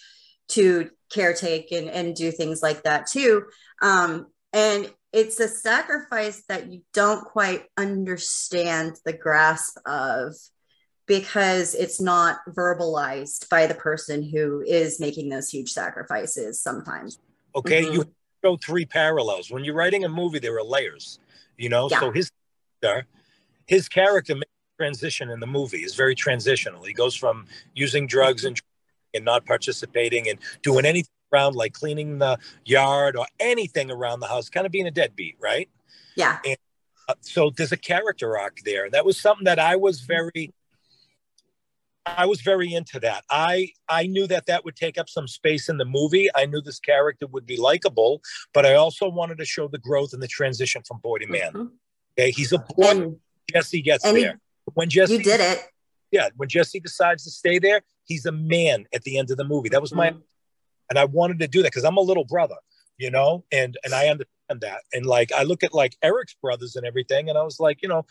[0.49, 3.43] to caretake and, and do things like that too.
[3.81, 10.33] Um, and it's a sacrifice that you don't quite understand the grasp of
[11.07, 17.17] because it's not verbalized by the person who is making those huge sacrifices sometimes.
[17.55, 17.93] Okay, mm-hmm.
[17.95, 19.51] you show three parallels.
[19.51, 21.19] When you're writing a movie, there are layers,
[21.57, 21.87] you know.
[21.89, 21.99] Yeah.
[21.99, 22.31] So his
[23.67, 24.35] his character
[24.79, 26.83] transition in the movie is very transitional.
[26.83, 28.59] He goes from using drugs and
[29.13, 34.27] and not participating and doing anything around like cleaning the yard or anything around the
[34.27, 35.69] house, kind of being a deadbeat, right?
[36.15, 36.39] Yeah.
[36.45, 36.57] And,
[37.07, 38.89] uh, so there's a character arc there.
[38.89, 40.53] That was something that I was very
[42.17, 43.23] I was very into that.
[43.29, 46.27] I I knew that that would take up some space in the movie.
[46.35, 48.21] I knew this character would be likable,
[48.53, 51.53] but I also wanted to show the growth and the transition from boy to man.
[51.53, 51.67] Mm-hmm.
[52.17, 52.89] Okay, he's a boy.
[52.89, 53.17] And,
[53.51, 54.13] Jesse gets there.
[54.13, 55.65] He, when Jesse you did it,
[56.11, 59.43] yeah, when Jesse decides to stay there, he's a man at the end of the
[59.43, 59.69] movie.
[59.69, 60.19] That was my, mm-hmm.
[60.89, 62.57] and I wanted to do that because I'm a little brother,
[62.97, 64.81] you know, and and I understand that.
[64.93, 67.89] And like I look at like Eric's brothers and everything, and I was like, you
[67.89, 68.05] know,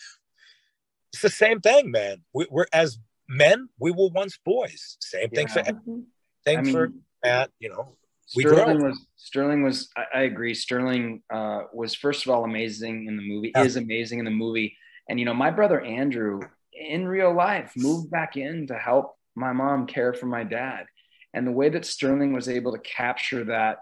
[1.13, 2.23] it's the same thing, man.
[2.33, 4.97] We, are as men, we were once boys.
[5.01, 5.53] Same thing yeah.
[5.53, 6.01] for mm-hmm.
[6.45, 6.93] thing I mean, for
[7.25, 7.51] Matt.
[7.59, 9.91] You know, Sterling was Sterling was.
[9.97, 10.55] I, I agree.
[10.55, 13.53] Sterling uh, was first of all amazing in the movie.
[13.55, 13.64] Yeah.
[13.64, 14.77] Is amazing in the movie.
[15.09, 16.41] And you know, my brother Andrew
[16.73, 20.87] in real life moved back in to help my mom care for my dad.
[21.35, 23.79] And the way that Sterling was able to capture that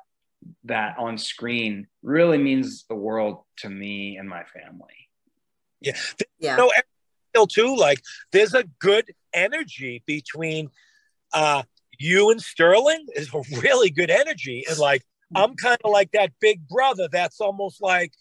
[0.64, 5.08] that on screen really means the world to me and my family.
[5.80, 5.96] Yeah.
[6.38, 6.56] Yeah.
[6.56, 6.70] You
[7.36, 8.00] know, too, like
[8.32, 10.70] there's a good energy between
[11.32, 11.62] uh
[11.98, 14.64] you and Sterling is a really good energy.
[14.68, 15.02] And like
[15.34, 18.12] I'm kind of like that big brother that's almost like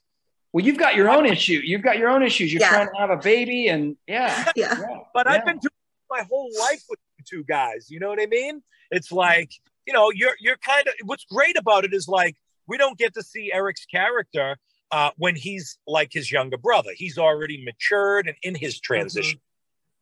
[0.55, 1.59] well, you've got your own issue.
[1.61, 2.53] You've got your own issues.
[2.53, 2.69] You're yeah.
[2.69, 4.73] trying to have a baby, and yeah, yeah.
[4.79, 4.97] yeah.
[5.13, 5.33] But yeah.
[5.33, 5.71] I've been doing
[6.09, 7.87] my whole life with you two guys.
[7.89, 8.63] You know what I mean?
[8.89, 9.51] It's like
[9.85, 10.93] you know, you're you're kind of.
[11.03, 14.55] What's great about it is like we don't get to see Eric's character
[14.91, 16.91] uh, when he's like his younger brother.
[16.95, 19.39] He's already matured and in his transition,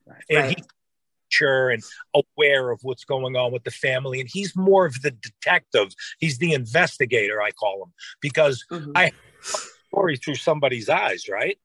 [0.07, 0.19] mm-hmm.
[0.29, 0.57] and right.
[0.57, 0.67] he's
[1.25, 4.19] mature and aware of what's going on with the family.
[4.19, 5.93] And he's more of the detective.
[6.19, 8.91] He's the investigator, I call him, because mm-hmm.
[8.95, 9.11] I
[9.87, 11.57] story through somebody's eyes, right?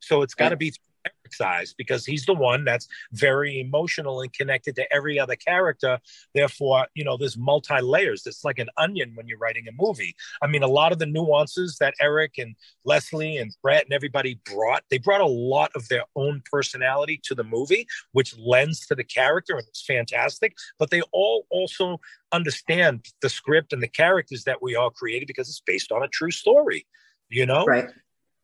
[0.00, 0.72] So it's got to be
[1.04, 5.98] Eric's eyes because he's the one that's very emotional and connected to every other character.
[6.34, 8.26] Therefore, you know, there's multi layers.
[8.26, 10.14] It's like an onion when you're writing a movie.
[10.42, 14.40] I mean, a lot of the nuances that Eric and Lesley and Brett and everybody
[14.44, 18.94] brought, they brought a lot of their own personality to the movie, which lends to
[18.94, 20.56] the character and it's fantastic.
[20.78, 22.00] But they all also
[22.32, 26.08] understand the script and the characters that we all created because it's based on a
[26.08, 26.86] true story
[27.32, 27.64] you know?
[27.64, 27.88] Right.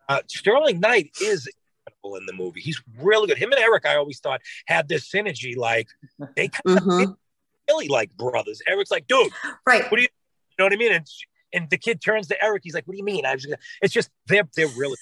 [0.08, 1.48] Uh, Sterling Knight is
[1.88, 2.60] incredible in the movie.
[2.60, 3.38] He's really good.
[3.38, 5.56] Him and Eric, I always thought, had this synergy.
[5.56, 5.88] Like,
[6.36, 7.10] they kind mm-hmm.
[7.10, 7.16] of
[7.68, 8.60] really like brothers.
[8.66, 9.32] Eric's like, dude,
[9.66, 9.82] right.
[9.90, 10.08] What do you,
[10.50, 10.92] you know what I mean?
[10.92, 11.06] And,
[11.52, 12.62] and the kid turns to Eric.
[12.64, 13.24] He's like, what do you mean?
[13.26, 14.96] I was just, it's just, they're, they're really.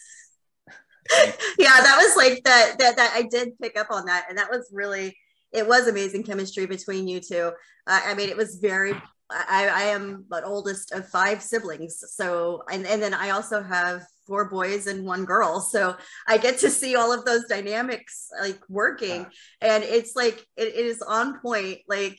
[1.59, 4.27] yeah, that was like that, that, that I did pick up on that.
[4.29, 5.17] And that was really,
[5.53, 7.53] it was amazing chemistry between you two.
[7.87, 8.95] Uh, I mean, it was very
[9.29, 12.03] I, I am the oldest of five siblings.
[12.15, 15.61] So, and, and then I also have four boys and one girl.
[15.61, 19.27] So I get to see all of those dynamics like working.
[19.61, 22.19] And it's like, it, it is on point, like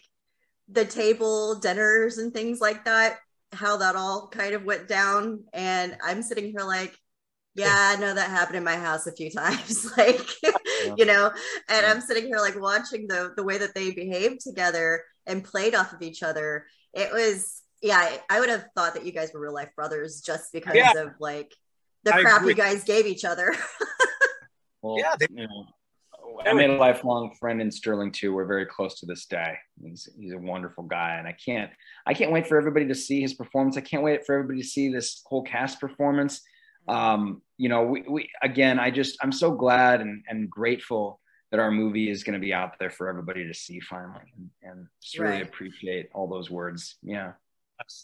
[0.69, 3.17] the table dinners and things like that,
[3.53, 5.43] how that all kind of went down.
[5.53, 6.95] And I'm sitting here like,
[7.55, 9.91] yeah, I know that happened in my house a few times.
[9.97, 10.27] like,
[10.95, 11.31] you know,
[11.69, 11.85] and.
[11.85, 15.93] I'm sitting here like watching the the way that they behaved together and played off
[15.93, 19.53] of each other it was yeah i would have thought that you guys were real
[19.53, 20.93] life brothers just because yeah.
[20.93, 21.53] of like
[22.03, 22.49] the I crap agree.
[22.49, 23.53] you guys gave each other
[24.81, 25.65] well, yeah they, you know,
[26.45, 28.33] I made a lifelong friend in Sterling too.
[28.33, 29.55] We're very close to this day.
[29.81, 31.71] He's he's a wonderful guy, and I can't
[32.05, 33.77] I can't wait for everybody to see his performance.
[33.77, 36.41] I can't wait for everybody to see this whole cast performance.
[36.87, 41.19] Um, you know, we, we again, I just I'm so glad and, and grateful
[41.51, 44.49] that our movie is going to be out there for everybody to see finally and,
[44.63, 45.43] and just really right.
[45.43, 47.33] appreciate all those words yeah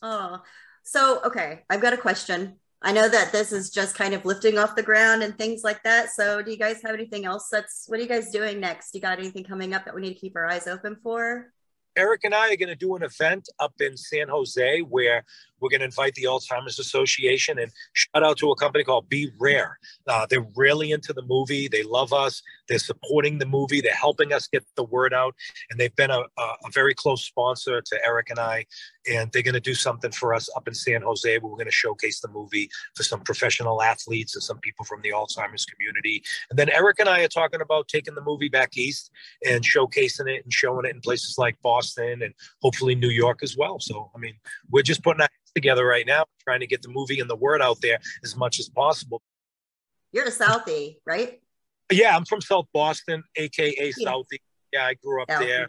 [0.02, 0.40] oh
[0.84, 4.58] so okay i've got a question I know that this is just kind of lifting
[4.58, 6.10] off the ground and things like that.
[6.10, 8.94] So, do you guys have anything else that's what are you guys doing next?
[8.94, 11.54] You got anything coming up that we need to keep our eyes open for?
[11.96, 15.24] Eric and I are going to do an event up in San Jose where
[15.60, 19.32] we're going to invite the Alzheimer's Association and shout out to a company called Be
[19.40, 19.80] Rare.
[20.08, 21.68] Uh, they're really into the movie.
[21.68, 22.42] They love us.
[22.68, 23.80] They're supporting the movie.
[23.80, 25.36] They're helping us get the word out.
[25.70, 28.66] And they've been a, a, a very close sponsor to Eric and I.
[29.12, 31.72] And they're going to do something for us up in San Jose we're going to
[31.72, 36.24] showcase the movie for some professional athletes and some people from the Alzheimer's community.
[36.50, 39.12] And then Erich and I are talking about taking the movie back east
[39.46, 43.58] and showcasing it and showing it in places like Boston and hopefully New York as
[43.58, 43.80] well.
[43.80, 44.36] So, I mean,
[44.70, 47.62] we're just putting our together right now, trying to get the movie and the word
[47.62, 49.22] out there as much as possible.
[50.12, 51.42] You're a Southie, right?
[51.92, 53.92] Yeah, I'm from South Boston, aka.
[53.92, 54.40] Southie.
[54.72, 55.40] Yeah, I grew up Southie.
[55.40, 55.68] there.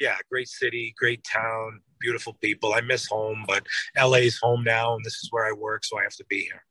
[0.00, 2.74] Yeah, great city, great town, beautiful people.
[2.74, 6.02] I miss home, but LA's home now, and this is where I work, so I
[6.02, 6.64] have to be here.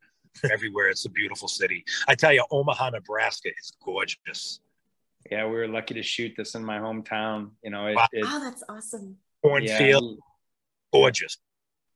[0.51, 1.83] Everywhere, it's a beautiful city.
[2.07, 4.59] I tell you, Omaha, Nebraska is gorgeous.
[5.29, 7.51] Yeah, we were lucky to shoot this in my hometown.
[7.63, 8.07] You know, it, wow.
[8.11, 9.17] it, oh, that's awesome.
[9.43, 10.99] Cornfield, yeah.
[10.99, 11.37] gorgeous.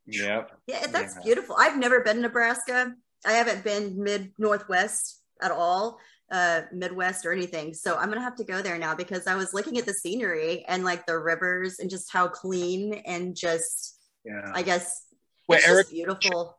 [0.06, 0.44] Yeah.
[0.66, 1.22] Yeah, that's yeah.
[1.24, 1.56] beautiful.
[1.58, 2.94] I've never been to Nebraska.
[3.24, 5.98] I haven't been mid Northwest at all,
[6.30, 7.74] uh, Midwest or anything.
[7.74, 10.64] So I'm gonna have to go there now because I was looking at the scenery
[10.68, 14.50] and like the rivers and just how clean and just yeah.
[14.54, 15.06] I guess
[15.46, 16.58] where Erich beautiful.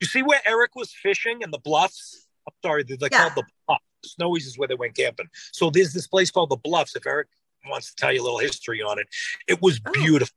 [0.00, 2.26] You see where Erich was fishing and the bluffs?
[2.46, 3.18] I'm sorry, they're yeah.
[3.18, 3.84] called the bluffs.
[4.06, 5.26] Snowies is where they went camping.
[5.52, 6.94] So there's this place called the Bluffs.
[6.94, 7.28] If Erich
[7.68, 9.08] wants to tell you a little history on it,
[9.48, 9.92] it was oh.
[9.92, 10.34] beautiful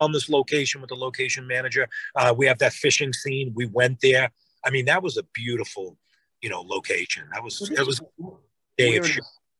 [0.00, 1.88] on this location with the location manager.
[2.16, 3.52] Uh, we have that fishing scene.
[3.54, 4.30] We went there.
[4.64, 5.96] I mean, that was a beautiful,
[6.42, 7.24] you know, location.
[7.32, 8.00] That was that was.
[8.78, 9.06] We were,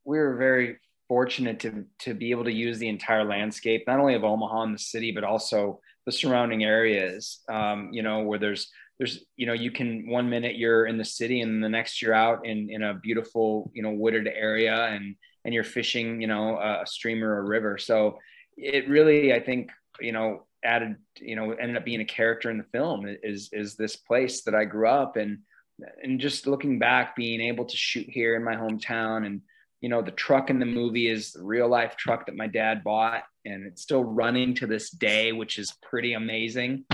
[0.05, 4.15] we were very fortunate to to be able to use the entire landscape, not only
[4.15, 7.41] of Omaha and the city, but also the surrounding areas.
[7.49, 11.05] Um, you know, where there's there's you know you can one minute you're in the
[11.05, 15.17] city and the next you're out in in a beautiful you know wooded area and
[15.45, 17.77] and you're fishing you know a stream or a river.
[17.79, 18.19] So
[18.57, 22.59] it really I think you know added you know ended up being a character in
[22.59, 25.39] the film is is this place that I grew up and
[26.03, 29.41] and just looking back being able to shoot here in my hometown and
[29.81, 32.85] you know the truck in the movie is the real life truck that my dad
[32.85, 36.85] bought and it's still running to this day which is pretty amazing.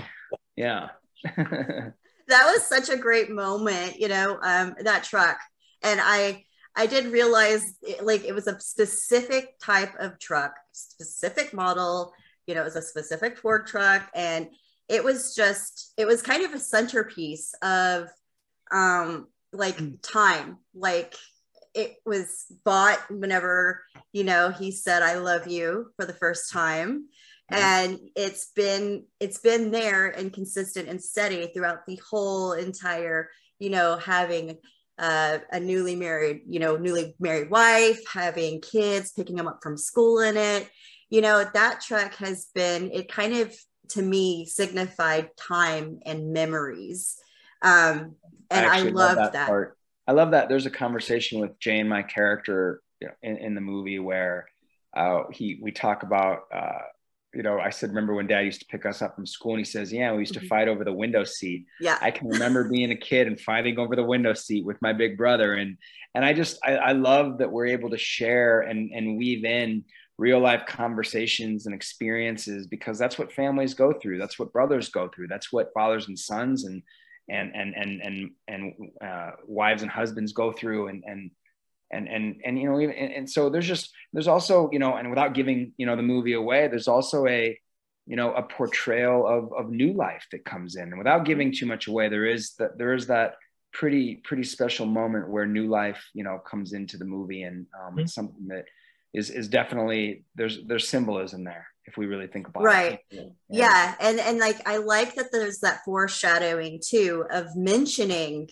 [0.57, 0.89] Yeah.
[2.29, 5.39] That was such a great moment you know um, that truck.
[5.83, 6.45] And i
[6.75, 12.13] i did realize it, like it was a specific type of truck specific model
[12.47, 14.49] you know, it was a specific Ford truck and
[14.89, 18.09] it was just, it was kind of a centerpiece of
[18.71, 19.99] um, like mm.
[20.03, 20.59] time.
[20.75, 21.15] Like
[21.75, 27.07] it was bought whenever, you know, he said, I love you for the first time.
[27.49, 33.71] And it's been it's been there and consistent and steady throughout the whole entire, you
[33.71, 34.59] know, having
[34.99, 39.77] uh, a newly married, you know, newly married wife, having kids, picking them up from
[39.77, 40.69] school in it,
[41.11, 43.55] you know, that truck has been, it kind of
[43.91, 47.17] to me signified time and memories.
[47.67, 48.15] Um,
[48.51, 49.49] and I, I love that, that.
[49.49, 49.77] Part.
[50.07, 50.49] I love that.
[50.49, 54.47] There's a conversation with Jane, my character you know, in, in, the movie where
[54.97, 56.79] uh, he, we talk about, uh,
[57.35, 59.61] you know, I said, remember when dad used to pick us up from school and
[59.61, 60.49] he says, yeah, we used to mm-hmm.
[60.49, 61.67] fight over the window seat.
[61.81, 61.99] Yeah.
[62.01, 65.19] I can remember being a kid and fighting over the window seat with my big
[65.19, 65.55] brother.
[65.55, 65.77] And,
[66.15, 69.85] and I just, I, I love that we're able to share and, and weave in
[70.19, 75.09] real life conversations and experiences because that's what families go through that's what brothers go
[75.09, 76.83] through that's what fathers and sons and
[77.29, 81.31] and and and and and uh, wives and husbands go through and and
[81.91, 85.09] and and and you know and, and so there's just there's also you know and
[85.11, 87.59] without giving you know the movie away there's also a
[88.07, 91.67] you know a portrayal of of new life that comes in and without giving too
[91.67, 93.35] much away there is that there is that
[93.73, 97.91] pretty pretty special moment where new life you know comes into the movie and um,
[97.91, 98.01] mm-hmm.
[98.01, 98.65] it's something that
[99.13, 103.01] is is definitely there's there's symbolism there if we really think about right.
[103.11, 103.17] it.
[103.17, 103.33] Right.
[103.49, 103.69] Yeah.
[103.69, 103.95] yeah.
[104.01, 108.49] And and like I like that there's that foreshadowing too of mentioning,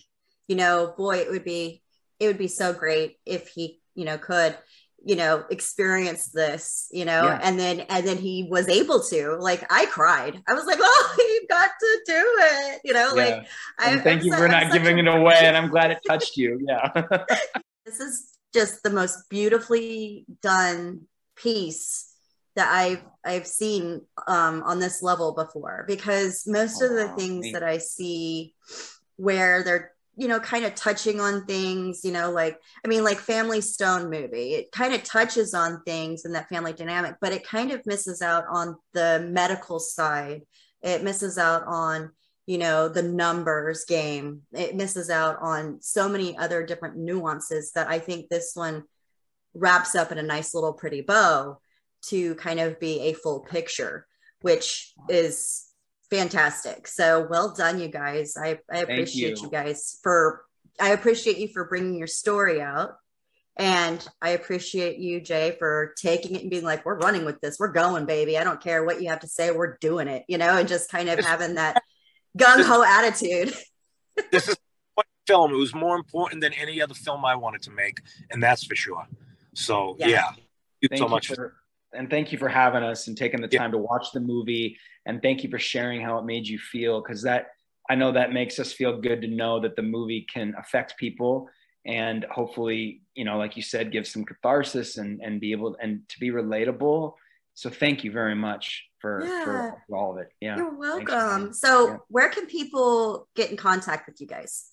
[0.47, 1.81] you know, boy, it would be
[2.19, 4.57] it would be so great if he, you know, could,
[5.03, 7.39] you know, experience this, you know, yeah.
[7.43, 9.35] and then and then he was able to.
[9.39, 10.41] Like I cried.
[10.47, 12.81] I was like, oh, you got to do it.
[12.85, 13.23] You know, yeah.
[13.23, 13.47] like
[13.77, 15.39] I, thank I'm you so, for not giving it away.
[15.41, 16.59] And I'm glad it touched you.
[16.67, 16.89] Yeah.
[17.85, 21.01] this is just the most beautifully done
[21.35, 22.14] piece
[22.55, 27.51] that I've I've seen um, on this level before because most oh, of the things
[27.51, 28.53] that I see
[29.17, 33.17] where they're you know kind of touching on things you know like I mean like
[33.17, 37.45] Family Stone movie it kind of touches on things and that family dynamic but it
[37.45, 40.41] kind of misses out on the medical side.
[40.81, 42.11] It misses out on
[42.47, 44.41] you know, the numbers game.
[44.53, 48.83] It misses out on so many other different nuances that I think this one
[49.53, 51.59] wraps up in a nice little pretty bow
[52.09, 54.07] to kind of be a full picture,
[54.41, 55.67] which is
[56.09, 56.87] fantastic.
[56.87, 58.35] So well done, you guys.
[58.37, 59.43] I, I appreciate you.
[59.43, 60.43] you guys for,
[60.79, 62.95] I appreciate you for bringing your story out.
[63.57, 67.57] And I appreciate you, Jay, for taking it and being like, we're running with this.
[67.57, 68.37] We're going, baby.
[68.37, 69.51] I don't care what you have to say.
[69.51, 71.81] We're doing it, you know, and just kind of having that
[72.37, 73.53] gung ho attitude.
[74.31, 74.57] this is
[75.25, 75.53] film.
[75.53, 77.99] It was more important than any other film I wanted to make.
[78.29, 79.07] And that's for sure.
[79.53, 80.07] So, yeah.
[80.07, 80.29] yeah.
[80.89, 81.27] Thank so much.
[81.27, 81.55] For,
[81.95, 83.77] and thank you for having us and taking the time yeah.
[83.77, 84.77] to watch the movie.
[85.05, 87.01] And thank you for sharing how it made you feel.
[87.01, 87.47] Cause that,
[87.89, 91.49] I know that makes us feel good to know that the movie can affect people
[91.85, 96.01] and hopefully you know like you said give some catharsis and and be able and
[96.09, 97.13] to be relatable
[97.53, 99.71] so thank you very much for, yeah.
[99.87, 101.97] for all of it yeah you're welcome so yeah.
[102.09, 104.71] where can people get in contact with you guys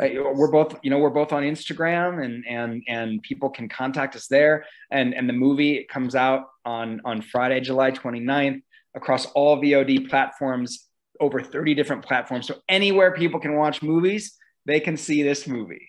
[0.00, 4.16] Uh, we're both you know we're both on instagram and and and people can contact
[4.16, 8.62] us there and and the movie comes out on on friday july 29th
[8.94, 10.86] across all vod platforms
[11.20, 15.88] over 30 different platforms so anywhere people can watch movies they can see this movie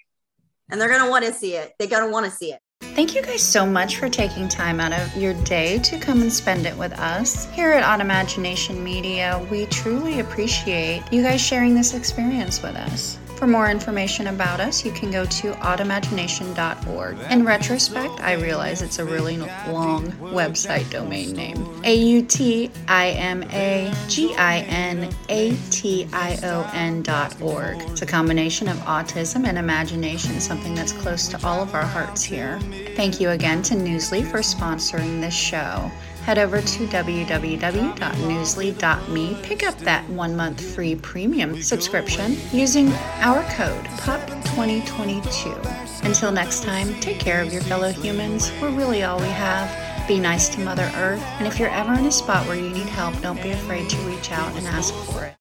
[0.70, 1.74] and they're going to want to see it.
[1.80, 2.60] They're going to want to see it.
[2.82, 6.32] Thank you guys so much for taking time out of your day to come and
[6.32, 7.46] spend it with us.
[7.52, 13.18] Here at Autimagination Media, we truly appreciate you guys sharing this experience with us.
[13.40, 17.18] For more information about us, you can go to autimagination.org.
[17.32, 21.82] In retrospect, I realize it's a really long website domain name.
[21.86, 27.42] A U T I M A G I N A T I O N dot
[27.42, 27.78] org.
[27.84, 32.22] It's a combination of autism and imagination, something that's close to all of our hearts
[32.22, 32.60] here.
[32.98, 35.90] Thank you again to Newsly for sponsoring this show
[36.20, 39.38] head over to www.newsly.me.
[39.44, 42.92] Pick up that one month free premium subscription using
[43.22, 46.06] our code PUP2022.
[46.06, 48.52] Until next time, take care of your fellow humans.
[48.62, 50.08] We're really all we have.
[50.08, 51.22] Be nice to Mother Earth.
[51.38, 53.98] And if you're ever in a spot where you need help, don't be afraid to
[54.00, 55.36] reach out and ask for it.